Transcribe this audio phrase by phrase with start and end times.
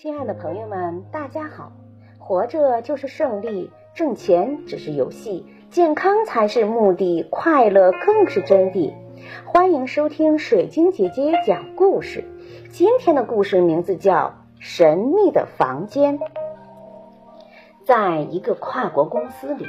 [0.00, 1.72] 亲爱的朋友们，大家好！
[2.20, 8.94] 活着就是胜利，挣钱只是游戏，健康才是目的，快乐更是真谛。
[9.44, 12.22] 欢迎收听水晶姐姐讲故事。
[12.70, 14.14] 今天的故事名字叫
[14.60, 16.16] 《神秘的房间》。
[17.84, 19.66] 在一个跨国公司里，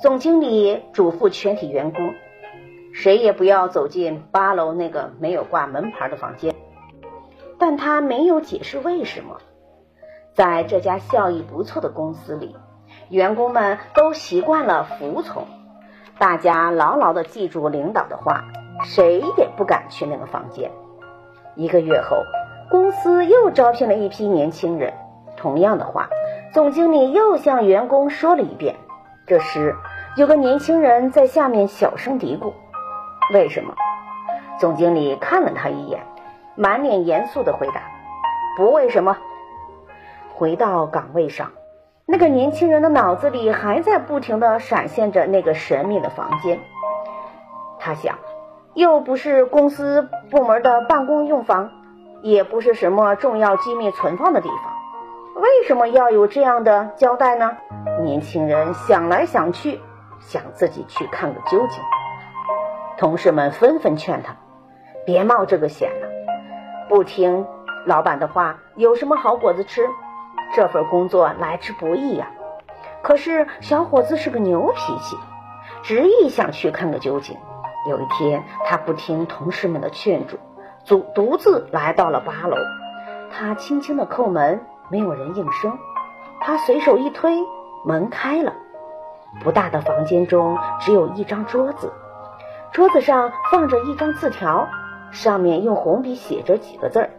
[0.00, 2.14] 总经理嘱咐全体员工，
[2.94, 6.54] 谁也不要走进八楼那个没有挂门牌的房间。
[7.58, 9.38] 但他没有解释为什么，
[10.34, 12.54] 在这家效益不错的公司里，
[13.08, 15.46] 员工们都习惯了服从，
[16.18, 18.44] 大家牢牢的记住领导的话，
[18.84, 20.70] 谁也不敢去那个房间。
[21.54, 22.18] 一个月后，
[22.70, 24.92] 公司又招聘了一批年轻人，
[25.36, 26.10] 同样的话，
[26.52, 28.76] 总经理又向员工说了一遍。
[29.26, 29.74] 这时，
[30.16, 32.52] 有个年轻人在下面小声嘀咕
[33.32, 33.74] ：“为什么？”
[34.60, 36.00] 总经理看了他一眼。
[36.56, 37.82] 满脸严肃的回答
[38.56, 39.16] ：“不为什么。”
[40.34, 41.52] 回到岗位上，
[42.06, 46.60] 那个年轻人的脑子里还在不停的闪现着那个神秘的房间。
[47.78, 48.18] 他想，
[48.74, 51.70] 又不是公司部门的办公用房，
[52.22, 57.56] 也不是什么重要机密存放的地方，为什么要有这样的交代呢？
[58.02, 59.80] 年轻人想来想去，
[60.20, 61.82] 想自己去看个究竟。
[62.98, 64.36] 同事们纷纷劝他
[65.06, 66.08] ：“别冒这个险了。”
[66.88, 67.46] 不听
[67.84, 69.88] 老板的话，有什么好果子吃？
[70.54, 72.30] 这份工作来之不易呀。
[73.02, 75.16] 可是小伙子是个牛脾气，
[75.82, 77.36] 执意想去看个究竟。
[77.88, 80.38] 有一天，他不听同事们的劝阻，
[80.86, 82.56] 独独自来到了八楼。
[83.32, 85.78] 他轻轻的叩门，没有人应声。
[86.40, 87.38] 他随手一推，
[87.84, 88.52] 门开了。
[89.42, 91.92] 不大的房间中只有一张桌子，
[92.72, 94.68] 桌子上放着一张字条。
[95.10, 97.10] 上面用红笔写着几个字儿，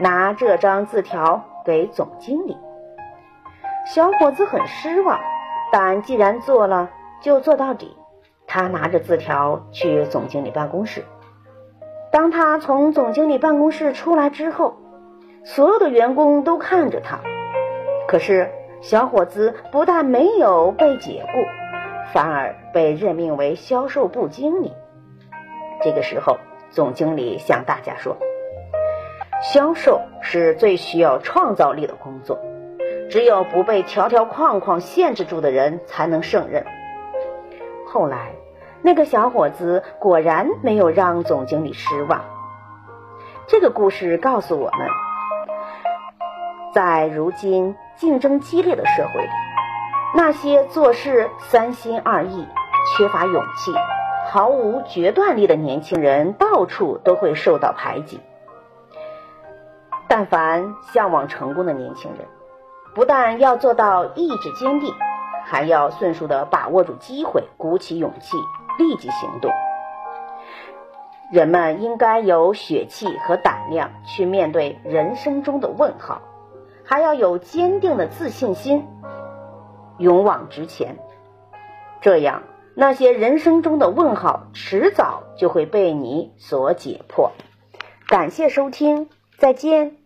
[0.00, 2.56] 拿这张字条给总经理。
[3.86, 5.18] 小伙子很失望，
[5.72, 6.90] 但既然做了，
[7.22, 7.96] 就做到底。
[8.46, 11.04] 他拿着字条去总经理办公室。
[12.12, 14.76] 当他从总经理办公室出来之后，
[15.44, 17.20] 所有的员工都看着他。
[18.08, 18.50] 可是
[18.80, 24.72] 小伙子不但没有被解雇，反而被任命为销售部经理。
[25.82, 26.36] 这个时候。
[26.70, 28.16] 总经理向大家说
[29.42, 32.38] ：“销售是最需要创造力的工作，
[33.10, 36.64] 只有不被条条框框限制住的人才能胜任。”
[37.86, 38.32] 后来，
[38.82, 42.24] 那个小伙子果然没有让总经理失望。
[43.46, 44.88] 这个故事告诉我们，
[46.74, 49.28] 在如今竞争激烈的社会里，
[50.14, 52.46] 那些做事三心二意、
[52.96, 53.72] 缺乏勇气。
[54.36, 58.20] 毫无决断力的年轻人到处都会受到排挤。
[60.08, 62.28] 但凡向往成功的年轻人，
[62.94, 64.92] 不但要做到意志坚定，
[65.46, 68.36] 还要迅速的把握住机会，鼓起勇气，
[68.78, 69.50] 立即行动。
[71.32, 76.20] 人们应该有血气和胆量去面对人生中的问号，
[76.84, 78.86] 还要有坚定的自信心，
[79.96, 80.98] 勇往直前。
[82.02, 82.42] 这样。
[82.78, 87.32] 那些人生中的问号，迟早就会被你所解破。
[88.06, 89.96] 感谢收听，再见。